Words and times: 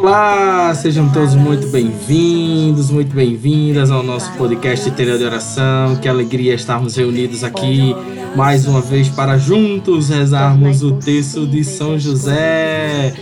Olá, 0.00 0.72
sejam 0.76 1.08
todos 1.08 1.34
muito 1.34 1.66
bem-vindos, 1.72 2.88
muito 2.88 3.12
bem-vindas 3.12 3.90
ao 3.90 4.00
nosso 4.00 4.32
podcast 4.34 4.88
Tenda 4.92 5.18
de 5.18 5.24
Oração. 5.24 5.96
Que 5.96 6.08
alegria 6.08 6.54
estarmos 6.54 6.94
reunidos 6.94 7.42
aqui 7.42 7.96
mais 8.36 8.64
uma 8.64 8.80
vez 8.80 9.08
para 9.08 9.36
juntos 9.36 10.08
rezarmos 10.08 10.84
o 10.84 10.92
texto 10.92 11.44
de 11.48 11.64
São 11.64 11.98
José. 11.98 13.12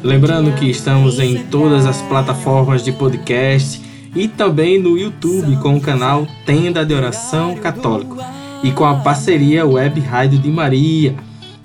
Lembrando 0.00 0.52
que 0.52 0.70
estamos 0.70 1.18
em 1.18 1.42
todas 1.46 1.84
as 1.84 2.00
plataformas 2.02 2.84
de 2.84 2.92
podcast 2.92 3.82
e 4.14 4.28
também 4.28 4.80
no 4.80 4.96
YouTube 4.96 5.56
com 5.56 5.76
o 5.76 5.80
canal 5.80 6.24
Tenda 6.46 6.86
de 6.86 6.94
Oração 6.94 7.56
Católico 7.56 8.16
e 8.62 8.70
com 8.70 8.84
a 8.84 8.94
parceria 8.94 9.66
Web 9.66 9.98
Rádio 9.98 10.38
de 10.38 10.50
Maria. 10.50 11.16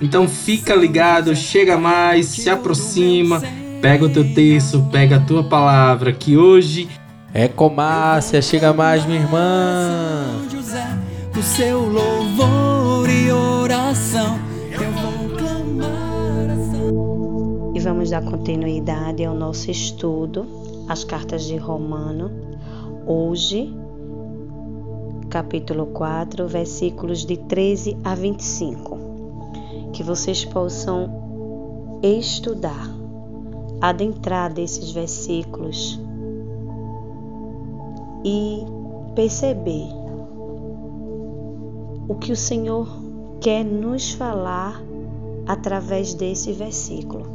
Então 0.01 0.27
fica 0.27 0.73
ligado, 0.73 1.35
chega 1.35 1.77
mais, 1.77 2.26
se 2.26 2.49
aproxima, 2.49 3.39
pega 3.85 4.03
o 4.03 4.09
teu 4.09 4.34
texto, 4.34 4.81
pega 4.91 5.17
a 5.17 5.20
tua 5.20 5.44
palavra, 5.44 6.12
que 6.12 6.35
hoje 6.35 6.89
é 7.31 7.48
Comácia, 7.48 8.41
chega 8.41 8.73
mais, 8.73 9.05
minha 9.05 9.20
irmã. 9.20 10.26
São 10.41 10.49
José, 10.49 10.88
o 11.38 11.43
seu 11.43 11.81
louvor 11.81 13.07
e 13.07 13.31
oração. 13.31 14.40
Eu 14.71 14.91
vou 14.91 15.38
clamar 15.38 16.49
a 16.49 16.55
São 16.71 17.73
E 17.76 17.79
vamos 17.79 18.09
dar 18.09 18.23
continuidade 18.23 19.24
ao 19.24 19.35
nosso 19.35 19.70
estudo, 19.70 20.48
as 20.90 21.04
cartas 21.04 21.43
de 21.43 21.55
Romano. 21.55 22.31
Hoje, 23.05 23.71
capítulo 25.29 25.85
4, 25.85 26.48
versículos 26.48 27.24
de 27.24 27.37
13 27.37 27.96
a 28.04 28.15
25. 28.15 29.91
Que 29.93 30.02
vocês 30.02 30.43
possam 30.43 31.99
estudar, 32.02 32.95
adentrar 33.89 34.51
desses 34.51 34.91
versículos 34.91 35.99
e 38.23 38.65
perceber 39.13 39.87
o 42.07 42.15
que 42.15 42.31
o 42.31 42.35
Senhor 42.35 42.87
quer 43.39 43.63
nos 43.63 44.11
falar 44.11 44.81
através 45.45 46.15
desse 46.15 46.51
versículo. 46.51 47.25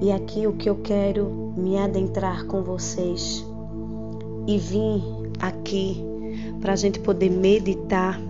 E 0.00 0.10
aqui 0.10 0.48
o 0.48 0.54
que 0.54 0.68
eu 0.68 0.76
quero 0.76 1.52
me 1.56 1.78
adentrar 1.78 2.46
com 2.46 2.62
vocês 2.62 3.46
e 4.48 4.58
vim 4.58 5.02
aqui 5.38 6.02
para 6.60 6.72
a 6.72 6.76
gente 6.76 6.98
poder 6.98 7.30
meditar 7.30 8.20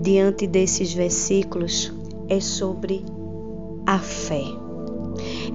diante 0.00 0.46
desses 0.46 0.94
versículos 0.94 1.92
é 2.30 2.40
sobre 2.40 3.04
a 3.84 3.98
fé. 3.98 4.61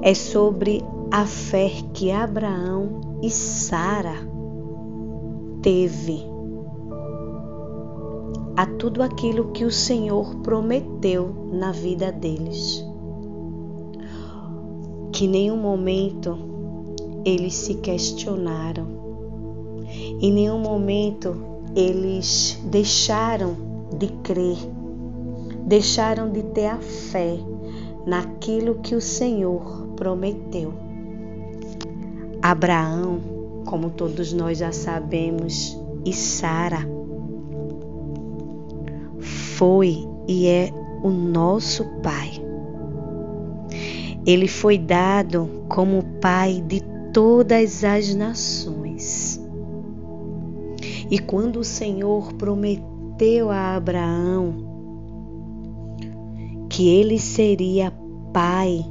É 0.01 0.13
sobre 0.13 0.83
a 1.11 1.25
fé 1.25 1.71
que 1.93 2.11
Abraão 2.11 3.19
e 3.21 3.29
Sara 3.29 4.15
teve 5.61 6.23
a 8.55 8.65
tudo 8.65 9.03
aquilo 9.03 9.51
que 9.51 9.65
o 9.65 9.71
Senhor 9.71 10.35
prometeu 10.37 11.29
na 11.51 11.71
vida 11.71 12.11
deles. 12.11 12.83
Que 15.11 15.27
nenhum 15.27 15.57
momento 15.57 16.37
eles 17.25 17.53
se 17.53 17.75
questionaram, 17.75 18.87
em 20.21 20.31
nenhum 20.31 20.59
momento 20.59 21.35
eles 21.75 22.59
deixaram 22.65 23.55
de 23.97 24.07
crer, 24.23 24.57
deixaram 25.65 26.31
de 26.31 26.43
ter 26.43 26.67
a 26.67 26.77
fé 26.77 27.37
naquilo 28.07 28.75
que 28.75 28.95
o 28.95 29.01
Senhor 29.01 29.89
prometeu. 29.97 30.73
Abraão, 32.41 33.19
como 33.65 33.89
todos 33.89 34.31
nós 34.31 34.59
já 34.59 34.71
sabemos, 34.71 35.77
e 36.05 36.13
Sara 36.13 36.87
foi 39.57 40.07
e 40.25 40.47
é 40.47 40.71
o 41.03 41.09
nosso 41.09 41.83
Pai. 42.01 42.31
Ele 44.25 44.47
foi 44.47 44.77
dado 44.77 45.65
como 45.67 46.03
Pai 46.21 46.63
de 46.65 46.81
todas 47.11 47.83
as 47.83 48.15
nações. 48.15 49.41
E 51.11 51.19
quando 51.19 51.59
o 51.59 51.63
Senhor 51.63 52.33
prometeu 52.33 53.49
a 53.49 53.75
Abraão 53.75 54.66
que 56.77 56.87
ele 56.89 57.17
seria 57.17 57.91
pai 58.31 58.85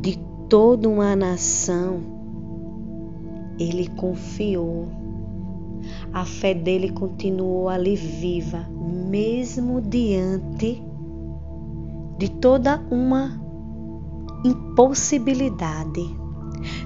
de 0.00 0.18
toda 0.48 0.88
uma 0.88 1.14
nação, 1.14 2.00
ele 3.58 3.86
confiou. 3.86 4.88
A 6.10 6.24
fé 6.24 6.54
dele 6.54 6.90
continuou 6.90 7.68
ali 7.68 7.94
viva, 7.96 8.66
mesmo 8.70 9.82
diante 9.82 10.82
de 12.16 12.30
toda 12.30 12.82
uma 12.90 13.38
impossibilidade. 14.42 16.00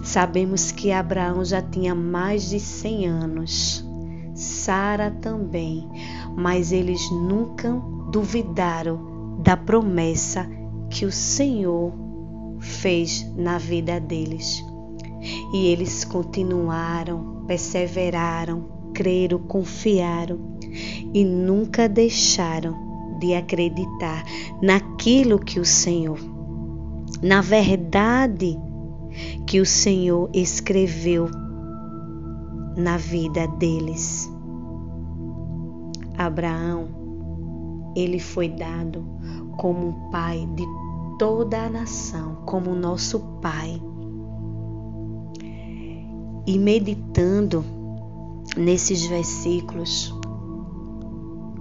Sabemos 0.02 0.72
que 0.72 0.90
Abraão 0.90 1.44
já 1.44 1.62
tinha 1.62 1.94
mais 1.94 2.48
de 2.48 2.58
100 2.58 3.06
anos, 3.06 3.88
Sara 4.34 5.12
também, 5.12 5.88
mas 6.36 6.72
eles 6.72 7.00
nunca 7.12 7.70
duvidaram 8.10 9.13
da 9.44 9.58
promessa 9.58 10.48
que 10.88 11.04
o 11.04 11.12
Senhor 11.12 11.92
fez 12.58 13.30
na 13.36 13.58
vida 13.58 14.00
deles. 14.00 14.64
E 15.52 15.66
eles 15.66 16.02
continuaram, 16.02 17.44
perseveraram, 17.46 18.90
creram, 18.94 19.38
confiaram 19.38 20.58
e 21.12 21.24
nunca 21.24 21.88
deixaram 21.88 23.18
de 23.20 23.34
acreditar 23.34 24.24
naquilo 24.62 25.38
que 25.38 25.60
o 25.60 25.64
Senhor, 25.64 26.18
na 27.22 27.40
verdade 27.40 28.58
que 29.46 29.60
o 29.60 29.66
Senhor 29.66 30.28
escreveu 30.32 31.28
na 32.76 32.96
vida 32.96 33.46
deles. 33.46 34.30
Abraão, 36.16 36.88
ele 37.96 38.18
foi 38.18 38.48
dado 38.48 39.13
como 39.56 40.10
pai 40.10 40.48
de 40.54 40.64
toda 41.18 41.66
a 41.66 41.70
nação, 41.70 42.36
como 42.44 42.74
nosso 42.74 43.20
pai. 43.40 43.80
E 46.46 46.58
meditando 46.58 47.64
nesses 48.56 49.06
versículos, 49.06 50.14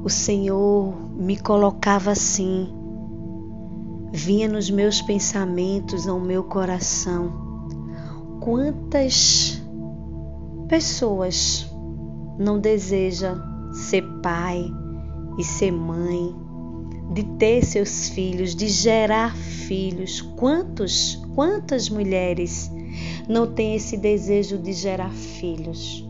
o 0.04 0.10
Senhor 0.10 0.94
me 1.16 1.38
colocava 1.38 2.12
assim, 2.12 2.68
vinha 4.12 4.50
nos 4.50 4.70
meus 4.70 5.02
pensamentos, 5.02 6.08
ao 6.08 6.20
meu 6.20 6.44
coração, 6.44 7.32
quantas 8.42 9.62
pessoas 10.68 11.72
não 12.38 12.60
desejam 12.60 13.42
ser 13.72 14.04
pai 14.22 14.70
e 15.38 15.44
ser 15.44 15.72
mãe, 15.72 16.36
de 17.14 17.24
ter 17.24 17.64
seus 17.64 18.10
filhos, 18.10 18.56
de 18.56 18.68
gerar 18.68 19.36
filhos. 19.36 20.22
Quantos, 20.22 21.16
quantas 21.36 21.90
mulheres 21.90 22.72
não 23.30 23.54
têm 23.54 23.76
esse 23.76 23.98
desejo 23.98 24.58
de 24.58 24.74
gerar 24.74 25.12
filhos? 25.12 26.04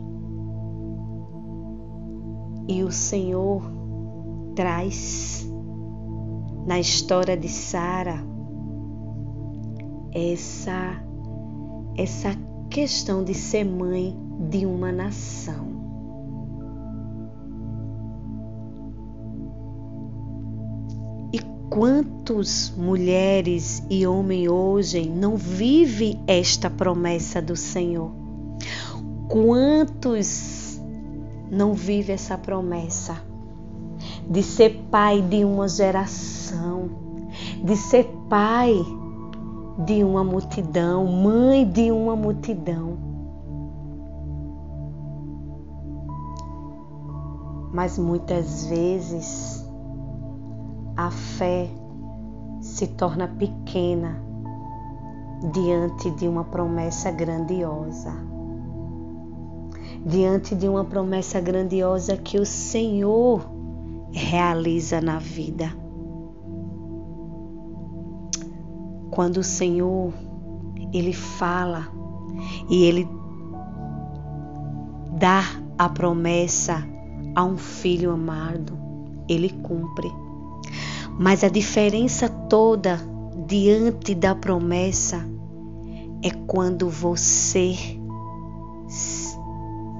E 2.66 2.82
o 2.82 2.90
Senhor 2.90 3.62
traz 4.54 5.46
na 6.66 6.80
história 6.80 7.36
de 7.36 7.48
Sara 7.48 8.24
essa 10.12 11.02
essa 11.96 12.34
questão 12.70 13.22
de 13.22 13.34
ser 13.34 13.64
mãe 13.64 14.18
de 14.50 14.66
uma 14.66 14.90
nação. 14.90 15.83
Quantos 21.70 22.72
mulheres 22.76 23.82
e 23.90 24.06
homens 24.06 24.48
hoje 24.48 25.08
não 25.08 25.36
vivem 25.36 26.20
esta 26.26 26.70
promessa 26.70 27.42
do 27.42 27.56
Senhor? 27.56 28.10
Quantos 29.28 30.80
não 31.50 31.74
vivem 31.74 32.14
essa 32.14 32.38
promessa? 32.38 33.34
de 34.28 34.42
ser 34.42 34.86
pai 34.90 35.20
de 35.20 35.44
uma 35.44 35.68
geração, 35.68 36.90
de 37.62 37.76
ser 37.76 38.04
pai 38.28 38.74
de 39.78 40.04
uma 40.04 40.24
multidão, 40.24 41.06
mãe 41.06 41.68
de 41.68 41.90
uma 41.90 42.16
multidão. 42.16 42.96
Mas 47.72 47.98
muitas 47.98 48.66
vezes 48.66 49.63
a 50.96 51.10
fé 51.10 51.68
se 52.60 52.86
torna 52.88 53.28
pequena 53.28 54.22
diante 55.52 56.10
de 56.12 56.26
uma 56.28 56.44
promessa 56.44 57.10
grandiosa. 57.10 58.12
Diante 60.06 60.54
de 60.54 60.68
uma 60.68 60.84
promessa 60.84 61.40
grandiosa 61.40 62.16
que 62.16 62.38
o 62.38 62.46
Senhor 62.46 63.46
realiza 64.12 65.00
na 65.00 65.18
vida. 65.18 65.74
Quando 69.10 69.38
o 69.38 69.44
Senhor 69.44 70.12
ele 70.92 71.12
fala 71.12 71.88
e 72.68 72.84
ele 72.84 73.08
dá 75.18 75.42
a 75.78 75.88
promessa 75.88 76.86
a 77.34 77.44
um 77.44 77.56
filho 77.56 78.12
amado, 78.12 78.78
ele 79.28 79.50
cumpre. 79.50 80.23
Mas 81.18 81.44
a 81.44 81.48
diferença 81.48 82.28
toda 82.28 83.00
diante 83.46 84.14
da 84.14 84.34
promessa 84.34 85.24
é 86.22 86.30
quando 86.46 86.88
você 86.88 87.74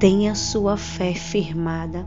tem 0.00 0.28
a 0.28 0.34
sua 0.34 0.76
fé 0.76 1.14
firmada, 1.14 2.06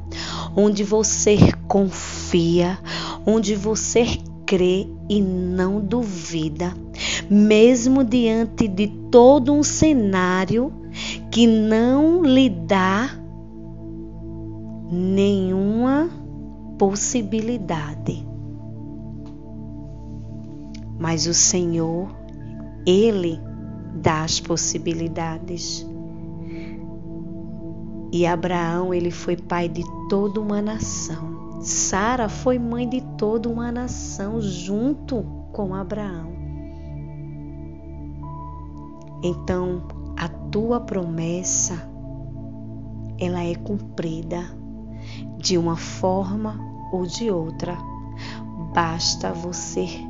onde 0.56 0.83
você 0.83 1.38
confia, 1.68 2.77
onde 3.25 3.56
você 3.56 4.06
crê 4.45 4.88
e 5.09 5.21
não 5.21 5.80
duvida, 5.80 6.74
mesmo 7.30 8.04
diante 8.04 8.68
de 8.68 8.88
todo 9.09 9.54
um 9.54 9.63
cenário 9.63 10.71
que 11.31 11.48
não 11.48 12.24
lhe 12.24 12.50
dá 12.50 13.09
nenhuma 14.92 16.09
possibilidade. 16.77 18.37
Mas 21.00 21.28
o 21.28 21.34
Senhor, 21.34 22.16
Ele 22.86 23.40
dá 23.94 24.24
as 24.24 24.40
possibilidades. 24.40 25.86
E 28.12 28.26
Abraão, 28.26 28.94
ele 28.94 29.12
foi 29.12 29.36
pai 29.36 29.68
de 29.68 29.84
toda 30.10 30.40
uma 30.40 30.62
nação. 30.62 31.62
Sara 31.62 32.30
foi 32.30 32.58
mãe 32.58 32.88
de 32.88 33.02
toda 33.18 33.50
uma 33.50 33.72
nação 33.72 34.40
junto 34.40 35.24
com 35.52 35.74
Abraão. 35.74 36.32
Então, 39.24 39.84
a 40.16 40.28
tua 40.28 40.80
promessa 40.80 41.90
ela 43.20 43.44
é 43.44 43.56
cumprida 43.56 44.44
de 45.38 45.58
uma 45.58 45.76
forma 45.76 46.60
ou 46.92 47.06
de 47.06 47.30
outra. 47.32 47.76
Basta 48.74 49.34
você 49.34 50.06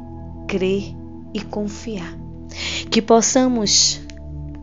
crer 0.48 0.96
e 1.34 1.42
confiar. 1.42 2.18
Que 2.90 3.02
possamos 3.02 4.02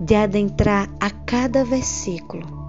de 0.01 0.15
adentrar 0.15 0.89
a 1.01 1.11
cada 1.11 1.65
versículo 1.65 2.65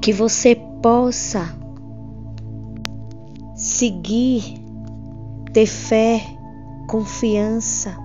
que 0.00 0.12
você 0.12 0.54
possa 0.82 1.54
seguir, 3.54 4.62
ter 5.52 5.66
fé, 5.66 6.22
confiança. 6.88 7.96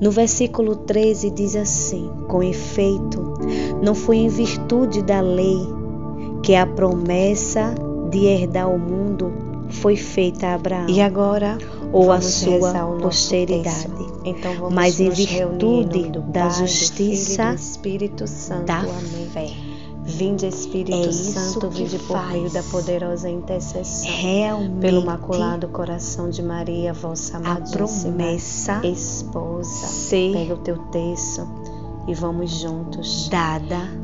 No 0.00 0.10
versículo 0.10 0.76
13 0.76 1.30
diz 1.30 1.56
assim: 1.56 2.08
Com 2.28 2.42
efeito, 2.42 3.34
não 3.82 3.94
foi 3.94 4.18
em 4.18 4.28
virtude 4.28 5.02
da 5.02 5.20
lei 5.20 5.58
que 6.42 6.54
a 6.54 6.66
promessa 6.66 7.74
de 8.10 8.26
herdar 8.26 8.70
o 8.70 8.78
mundo 8.78 9.32
foi 9.68 9.96
feita 9.96 10.48
a 10.48 10.54
Abraão. 10.54 10.88
E 10.88 11.00
agora, 11.00 11.58
ou 11.94 12.10
a 12.10 12.20
sua 12.20 12.72
posteridade. 13.00 13.88
Então 14.24 14.52
vamos 14.54 14.74
mas 14.74 14.98
em 14.98 15.10
virtude 15.10 16.10
da 16.26 16.48
justiça, 16.48 17.54
Espírito 17.54 18.26
Santo, 18.26 18.66
da 18.66 18.80
Amém. 18.80 19.30
fé. 19.32 19.50
Vinde 20.06 20.46
Espírito 20.46 21.08
é 21.08 21.12
Santo, 21.12 21.70
vinde 21.70 21.98
por 22.00 22.26
meio 22.26 22.50
da 22.50 22.62
poderosa 22.64 23.30
intercessão. 23.30 24.10
Realmente, 24.10 24.80
pelo 24.80 25.06
maculado 25.06 25.68
coração 25.68 26.28
de 26.28 26.42
Maria, 26.42 26.92
vossa 26.92 27.38
amadíssima 27.38 28.32
esposa. 28.82 29.88
Pega 30.10 30.54
o 30.54 30.58
teu 30.58 30.76
texto 30.88 31.48
e 32.06 32.14
vamos 32.14 32.50
juntos. 32.50 33.30
Dada. 33.30 34.03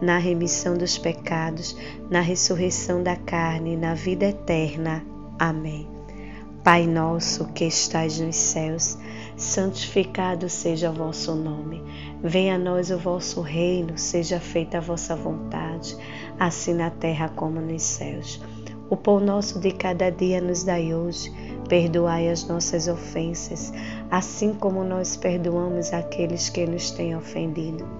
na 0.00 0.18
remissão 0.18 0.76
dos 0.76 0.96
pecados, 0.96 1.76
na 2.10 2.20
ressurreição 2.20 3.02
da 3.02 3.16
carne, 3.16 3.76
na 3.76 3.94
vida 3.94 4.26
eterna. 4.26 5.04
Amém. 5.38 5.88
Pai 6.64 6.86
nosso 6.86 7.46
que 7.52 7.64
estais 7.64 8.20
nos 8.20 8.36
céus, 8.36 8.98
santificado 9.36 10.48
seja 10.48 10.90
o 10.90 10.94
vosso 10.94 11.34
nome. 11.34 11.82
Venha 12.22 12.56
a 12.56 12.58
nós 12.58 12.90
o 12.90 12.98
vosso 12.98 13.40
reino, 13.40 13.96
seja 13.96 14.38
feita 14.38 14.78
a 14.78 14.80
vossa 14.80 15.16
vontade, 15.16 15.96
assim 16.38 16.74
na 16.74 16.90
terra 16.90 17.30
como 17.30 17.60
nos 17.60 17.82
céus. 17.82 18.42
O 18.90 18.96
pão 18.96 19.20
nosso 19.20 19.58
de 19.58 19.70
cada 19.72 20.10
dia 20.10 20.40
nos 20.40 20.62
dai 20.62 20.94
hoje. 20.94 21.32
Perdoai 21.68 22.28
as 22.28 22.46
nossas 22.48 22.88
ofensas, 22.88 23.72
assim 24.10 24.52
como 24.52 24.82
nós 24.82 25.16
perdoamos 25.16 25.92
aqueles 25.92 26.48
que 26.48 26.66
nos 26.66 26.90
têm 26.90 27.14
ofendido 27.14 27.99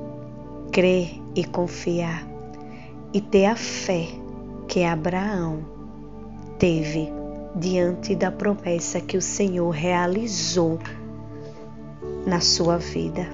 crer 0.71 1.21
e 1.35 1.43
confiar 1.43 2.25
e 3.13 3.19
ter 3.19 3.45
a 3.45 3.55
fé 3.55 4.07
que 4.67 4.83
Abraão 4.83 5.59
teve 6.57 7.11
diante 7.55 8.15
da 8.15 8.31
promessa 8.31 9.01
que 9.01 9.17
o 9.17 9.21
Senhor 9.21 9.69
realizou 9.69 10.79
na 12.25 12.39
sua 12.39 12.77
vida. 12.77 13.27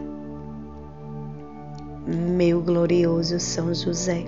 Meu 2.08 2.62
glorioso 2.62 3.40
São 3.40 3.74
José, 3.74 4.26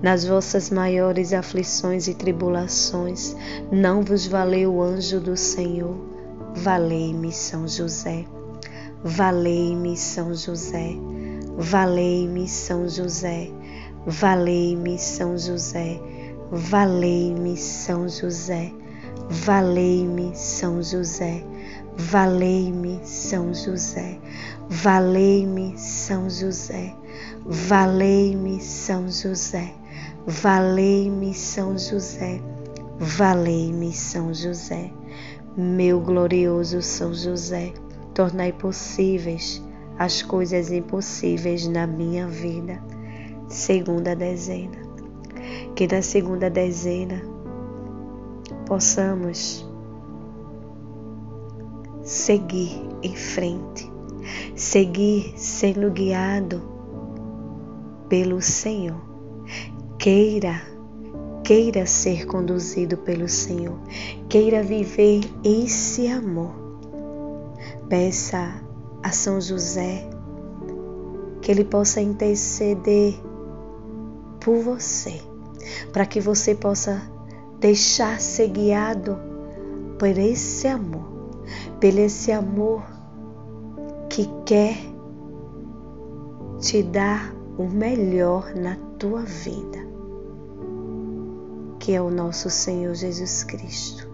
nas 0.00 0.24
vossas 0.24 0.70
maiores 0.70 1.32
aflições 1.32 2.06
e 2.06 2.14
tribulações, 2.14 3.34
não 3.72 4.02
vos 4.02 4.26
valeu 4.26 4.74
o 4.74 4.82
anjo 4.82 5.18
do 5.18 5.36
Senhor? 5.36 5.96
Valei-me, 6.54 7.32
São 7.32 7.66
José. 7.66 8.24
Valei-me, 9.02 9.96
São 9.96 10.34
José. 10.34 10.94
Valei-me, 11.56 12.48
São 12.48 12.88
José, 12.88 13.50
valei-me, 14.06 14.98
São 14.98 15.38
José, 15.38 16.00
valei-me, 16.50 17.56
São 17.56 18.08
José, 18.08 18.72
Valei-me, 19.28 20.30
São 20.36 20.80
José. 20.80 21.42
Valei-me, 21.96 23.00
São 23.04 23.52
José. 23.52 24.20
Valei-me, 24.68 25.76
São 25.76 26.30
José. 26.30 26.94
Valei-me, 27.44 28.60
São 28.60 29.08
José. 29.08 29.74
Valei-me, 30.26 31.34
São 31.34 31.76
José. 31.76 32.40
Valei-me, 33.00 33.92
São 33.92 34.32
José. 34.32 34.92
Meu 35.56 36.00
glorioso 36.00 36.80
São 36.82 37.12
José, 37.12 37.72
tornai 38.14 38.52
possíveis 38.52 39.62
as 39.98 40.22
coisas 40.22 40.70
impossíveis 40.70 41.66
na 41.66 41.86
minha 41.86 42.26
vida. 42.26 42.82
Segunda 43.48 44.14
dezena. 44.14 44.78
Que 45.74 45.86
na 45.86 46.02
segunda 46.02 46.50
dezena 46.50 47.22
possamos 48.66 49.66
seguir 52.02 52.80
em 53.02 53.14
frente, 53.14 53.90
seguir 54.54 55.32
sendo 55.36 55.90
guiado 55.90 56.62
pelo 58.08 58.40
Senhor. 58.40 59.00
Queira, 59.98 60.62
queira 61.42 61.86
ser 61.86 62.26
conduzido 62.26 62.96
pelo 62.98 63.28
Senhor, 63.28 63.78
queira 64.28 64.62
viver 64.62 65.20
esse 65.44 66.08
amor. 66.08 66.54
Peça 67.88 68.65
a 69.06 69.12
São 69.12 69.40
José 69.40 70.04
que 71.40 71.52
ele 71.52 71.64
possa 71.64 72.00
interceder 72.00 73.14
por 74.40 74.58
você, 74.58 75.22
para 75.92 76.04
que 76.04 76.20
você 76.20 76.56
possa 76.56 77.00
deixar 77.60 78.20
ser 78.20 78.48
guiado 78.48 79.16
por 79.96 80.08
esse 80.08 80.66
amor, 80.66 81.06
pelo 81.78 82.00
esse 82.00 82.32
amor 82.32 82.82
que 84.10 84.28
quer 84.44 84.76
te 86.58 86.82
dar 86.82 87.32
o 87.56 87.62
melhor 87.62 88.56
na 88.56 88.74
tua 88.98 89.22
vida, 89.22 89.86
que 91.78 91.92
é 91.92 92.02
o 92.02 92.10
nosso 92.10 92.50
Senhor 92.50 92.92
Jesus 92.96 93.44
Cristo. 93.44 94.08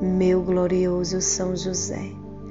Meu 0.00 0.40
glorioso 0.40 1.20
São 1.20 1.54
José, 1.54 2.23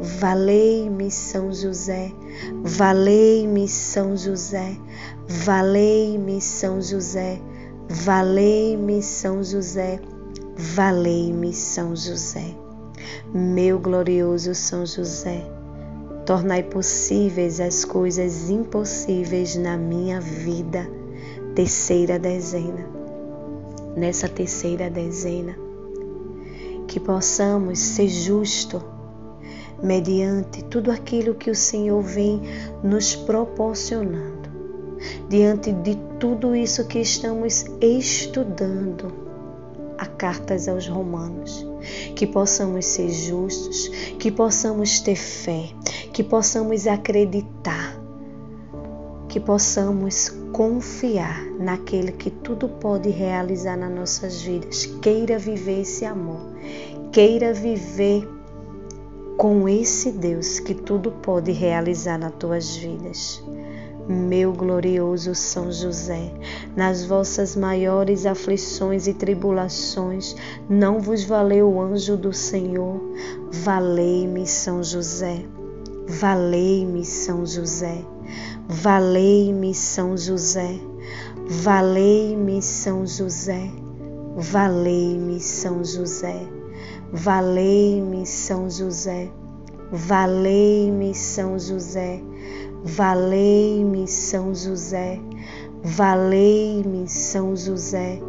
Valei-me, 0.00 1.10
São 1.10 1.52
José. 1.52 2.12
Valei-me, 2.62 3.66
São 3.66 4.16
José. 4.16 4.76
Valei-me, 5.26 6.40
São 6.40 6.80
José. 6.80 7.40
Valei-me, 7.88 9.02
São 9.02 9.42
José. 9.42 10.00
Valei-me, 10.56 11.52
São 11.52 11.96
José. 11.96 12.54
Meu 13.34 13.78
glorioso 13.78 14.54
São 14.54 14.86
José, 14.86 15.44
tornai 16.24 16.62
possíveis 16.62 17.60
as 17.60 17.84
coisas 17.84 18.48
impossíveis 18.48 19.56
na 19.56 19.76
minha 19.76 20.20
vida. 20.20 20.88
Terceira 21.54 22.18
dezena. 22.18 22.86
Nessa 23.96 24.28
terceira 24.28 24.88
dezena, 24.88 25.58
que 26.86 27.00
possamos 27.00 27.78
ser 27.78 28.08
justo 28.08 28.82
mediante 29.82 30.64
tudo 30.64 30.90
aquilo 30.90 31.34
que 31.34 31.50
o 31.50 31.54
Senhor 31.54 32.02
vem 32.02 32.42
nos 32.82 33.14
proporcionando, 33.14 34.48
diante 35.28 35.72
de 35.72 35.96
tudo 36.18 36.54
isso 36.54 36.86
que 36.86 36.98
estamos 36.98 37.66
estudando, 37.80 39.28
a 39.98 40.06
cartas 40.06 40.68
aos 40.68 40.86
Romanos 40.86 41.66
que 42.14 42.26
possamos 42.26 42.84
ser 42.86 43.10
justos, 43.10 43.88
que 44.18 44.30
possamos 44.30 45.00
ter 45.00 45.16
fé, 45.16 45.70
que 46.12 46.22
possamos 46.22 46.86
acreditar, 46.86 47.96
que 49.28 49.38
possamos 49.38 50.30
confiar 50.52 51.44
naquele 51.58 52.12
que 52.12 52.30
tudo 52.30 52.68
pode 52.68 53.10
realizar 53.10 53.76
nas 53.76 53.92
nossas 53.92 54.42
vidas. 54.42 54.86
Queira 55.00 55.38
viver 55.38 55.82
esse 55.82 56.04
amor, 56.04 56.40
queira 57.12 57.52
viver 57.52 58.28
com 59.38 59.68
esse 59.68 60.12
Deus 60.12 60.58
que 60.58 60.74
tudo 60.74 61.10
pode 61.10 61.52
realizar 61.52 62.18
nas 62.18 62.34
tuas 62.34 62.76
vidas 62.76 63.42
meu 64.08 64.54
glorioso 64.54 65.34
São 65.34 65.70
José, 65.70 66.32
nas 66.74 67.04
vossas 67.04 67.54
maiores 67.54 68.24
aflições 68.24 69.06
e 69.06 69.12
tribulações, 69.12 70.34
não 70.68 70.98
vos 70.98 71.24
valeu 71.24 71.70
o 71.70 71.80
anjo 71.80 72.16
do 72.16 72.32
Senhor? 72.32 72.98
Valei-me, 73.52 74.46
São 74.46 74.82
José. 74.82 75.44
Valei-me, 76.06 77.04
São 77.04 77.44
José. 77.44 78.02
Valei-me, 78.66 79.74
São 79.74 80.16
José. 80.16 80.80
Valei-me, 81.46 82.62
São 82.62 83.06
José. 83.06 83.70
Valei-me, 84.36 85.38
São 85.38 85.84
José. 85.84 86.57
Valei-me, 87.10 88.26
São 88.26 88.68
José. 88.68 89.30
Valei-me, 89.90 91.14
São 91.14 91.58
José. 91.58 92.20
Valei-me, 92.84 94.06
São 94.06 94.54
José. 94.54 95.18
Valei-me, 95.82 97.08
São 97.08 97.56
José. 97.56 98.20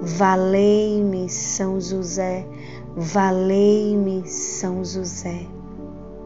Valei-me, 0.00 1.28
São 1.28 1.80
José. 1.80 2.44
Valei-me, 2.96 4.26
São 4.26 4.84
José. 4.84 5.46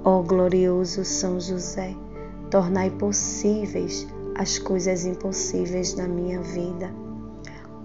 Ó 0.02 0.22
glorioso 0.22 1.04
São 1.04 1.38
José, 1.38 1.94
tornai 2.50 2.88
possíveis 2.88 4.08
as 4.34 4.58
coisas 4.58 5.04
impossíveis 5.04 5.94
na 5.94 6.08
minha 6.08 6.40
vida. 6.40 6.90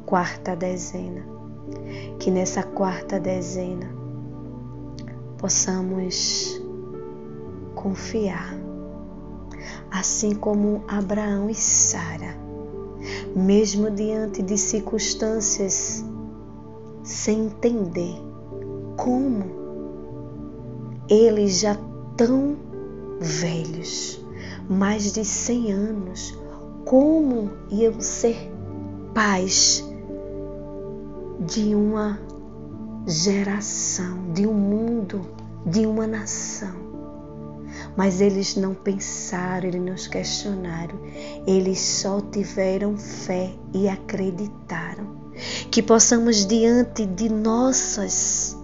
Quarta 0.05 0.55
dezena. 0.55 1.25
Que 2.19 2.31
nessa 2.31 2.63
quarta 2.63 3.19
dezena 3.19 4.02
possamos 5.43 6.57
confiar 7.75 8.55
assim 9.91 10.33
como 10.33 10.85
Abraão 10.87 11.49
e 11.49 11.53
Sara, 11.53 12.37
mesmo 13.35 13.91
diante 13.91 14.41
de 14.41 14.57
circunstâncias 14.57 16.01
sem 17.03 17.47
entender 17.47 18.15
como 18.95 19.43
eles 21.09 21.59
já 21.59 21.77
tão 22.15 22.55
velhos, 23.19 24.25
mais 24.69 25.11
de 25.11 25.25
100 25.25 25.71
anos, 25.73 26.39
como 26.85 27.51
iam 27.69 27.99
ser 27.99 28.49
pais 29.13 29.83
de 31.41 31.75
uma 31.75 32.17
geração, 33.05 34.31
de 34.33 34.47
um 34.47 34.53
mundo, 34.53 35.21
de 35.65 35.85
uma 35.85 36.07
nação. 36.07 36.83
Mas 37.95 38.21
eles 38.21 38.55
não 38.55 38.73
pensaram, 38.73 39.67
eles 39.67 39.81
não 39.81 39.95
questionaram, 39.95 40.99
eles 41.45 41.79
só 41.79 42.21
tiveram 42.21 42.97
fé 42.97 43.51
e 43.73 43.87
acreditaram. 43.87 45.21
Que 45.69 45.81
possamos, 45.81 46.45
diante 46.45 47.05
de 47.05 47.29
nossas 47.29 48.57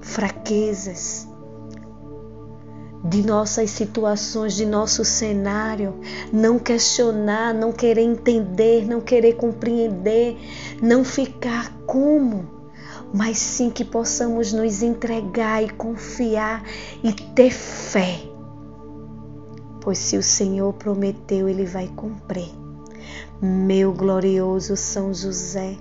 fraquezas, 0.00 1.28
de 3.04 3.26
nossas 3.26 3.70
situações, 3.70 4.54
de 4.54 4.64
nosso 4.64 5.04
cenário, 5.04 5.98
não 6.32 6.58
questionar, 6.58 7.52
não 7.52 7.72
querer 7.72 8.02
entender, 8.02 8.86
não 8.86 9.00
querer 9.00 9.34
compreender, 9.34 10.38
não 10.80 11.04
ficar 11.04 11.72
como, 11.84 12.61
mas 13.12 13.38
sim 13.38 13.70
que 13.70 13.84
possamos 13.84 14.52
nos 14.52 14.82
entregar 14.82 15.62
e 15.62 15.70
confiar 15.70 16.62
e 17.02 17.12
ter 17.12 17.50
fé 17.50 18.32
pois 19.82 19.98
se 19.98 20.16
o 20.16 20.22
Senhor 20.22 20.72
prometeu, 20.74 21.48
ele 21.48 21.66
vai 21.66 21.88
cumprir. 21.88 22.50
Meu 23.42 23.92
glorioso 23.92 24.76
São 24.76 25.12
José, 25.12 25.76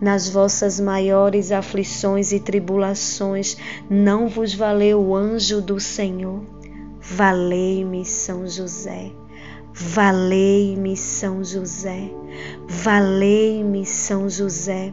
nas 0.00 0.28
vossas 0.28 0.80
maiores 0.80 1.52
aflições 1.52 2.32
e 2.32 2.40
tribulações, 2.40 3.56
não 3.88 4.28
vos 4.28 4.52
valeu 4.52 5.00
o 5.00 5.14
anjo 5.14 5.62
do 5.62 5.78
Senhor? 5.78 6.42
valei-me 7.00 8.04
São 8.04 8.46
José. 8.48 9.12
Valei-me 9.72 10.96
São 10.96 11.44
José. 11.44 12.10
Valei-me 12.66 13.84
São 13.84 14.28
José. 14.28 14.92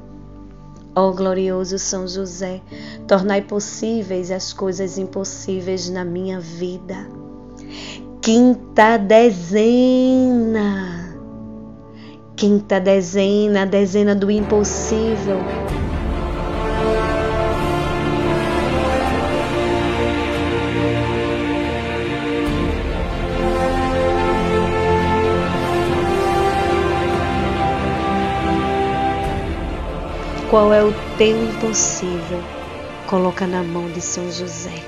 Ó 0.95 1.11
glorioso 1.11 1.79
São 1.79 2.05
José, 2.07 2.61
tornai 3.07 3.41
possíveis 3.41 4.29
as 4.29 4.51
coisas 4.51 4.97
impossíveis 4.97 5.89
na 5.89 6.03
minha 6.03 6.39
vida. 6.39 7.07
Quinta 8.21 8.97
dezena. 8.97 10.51
Quinta 12.35 12.79
dezena, 12.79 13.65
dezena 13.65 14.13
do 14.13 14.29
impossível. 14.29 15.37
Qual 30.51 30.73
é 30.73 30.83
o 30.83 30.93
teu 31.17 31.45
impossível? 31.45 32.43
Coloca 33.07 33.47
na 33.47 33.63
mão 33.63 33.89
de 33.89 34.01
São 34.01 34.29
José. 34.29 34.83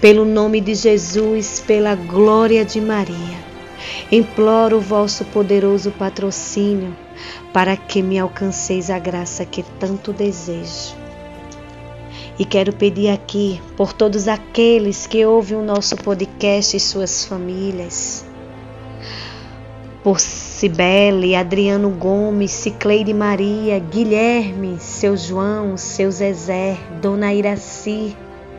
Pelo 0.00 0.24
nome 0.24 0.62
de 0.62 0.74
Jesus, 0.74 1.62
pela 1.66 1.94
glória 1.94 2.64
de 2.64 2.80
Maria, 2.80 3.36
imploro 4.10 4.78
o 4.78 4.80
vosso 4.80 5.26
poderoso 5.26 5.90
patrocínio 5.90 6.96
para 7.52 7.76
que 7.76 8.00
me 8.00 8.18
alcanceis 8.18 8.88
a 8.88 8.98
graça 8.98 9.44
que 9.44 9.62
tanto 9.78 10.10
desejo. 10.10 10.96
E 12.38 12.44
quero 12.46 12.72
pedir 12.72 13.10
aqui 13.10 13.60
por 13.76 13.92
todos 13.92 14.26
aqueles 14.26 15.06
que 15.06 15.22
ouvem 15.22 15.58
o 15.58 15.62
nosso 15.62 15.96
podcast 15.96 16.74
e 16.74 16.80
suas 16.80 17.26
famílias, 17.26 18.24
por 20.02 20.18
Cibele, 20.18 21.34
Adriano 21.34 21.90
Gomes, 21.90 22.50
Cicleide 22.50 23.12
Maria, 23.12 23.78
Guilherme, 23.78 24.78
seu 24.78 25.16
João, 25.16 25.76
seu 25.76 26.10
Zezé, 26.10 26.76
Dona 27.02 27.34
Iraci, 27.34 28.16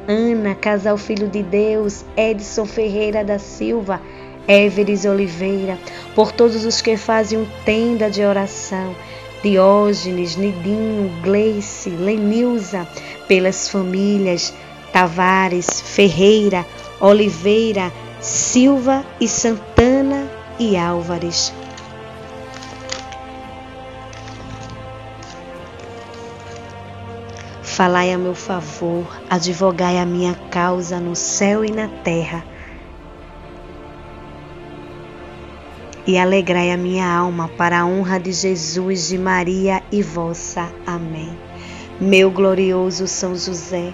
Ana, 0.08 0.54
Casal 0.54 0.98
Filho 0.98 1.28
de 1.28 1.42
Deus, 1.42 2.06
Edson 2.16 2.66
Ferreira 2.66 3.24
da 3.24 3.40
Silva, 3.40 4.00
Everes 4.48 5.06
Oliveira, 5.06 5.78
por 6.16 6.32
todos 6.32 6.64
os 6.64 6.82
que 6.82 6.96
fazem 6.96 7.48
tenda 7.66 8.10
de 8.10 8.24
oração, 8.24 8.96
Diógenes, 9.42 10.36
Nidinho, 10.36 11.12
Gleice, 11.24 11.90
Lenilza, 11.90 12.88
pelas 13.28 13.68
famílias 13.68 14.54
Tavares, 14.94 15.82
Ferreira, 15.82 16.66
Oliveira, 17.00 17.92
Silva 18.20 19.04
e 19.20 19.28
Santana 19.28 19.71
e 20.62 20.78
Álvares. 20.78 21.52
Falai 27.64 28.14
a 28.14 28.18
meu 28.18 28.36
favor, 28.36 29.08
advogai 29.28 29.98
a 29.98 30.06
minha 30.06 30.36
causa 30.52 31.00
no 31.00 31.16
céu 31.16 31.66
e 31.66 31.72
na 31.72 31.88
terra. 31.88 32.46
E 36.06 36.16
alegrai 36.18 36.72
a 36.72 36.78
minha 36.78 37.12
alma 37.12 37.48
para 37.48 37.80
a 37.80 37.86
honra 37.86 38.20
de 38.20 38.32
Jesus, 38.32 39.08
de 39.08 39.18
Maria 39.18 39.82
e 39.92 40.04
vossa. 40.04 40.72
Amém. 40.86 41.36
Meu 42.00 42.30
glorioso 42.30 43.08
São 43.08 43.36
José, 43.36 43.94